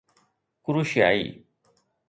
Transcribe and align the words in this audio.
ڪروشيائي 0.65 1.25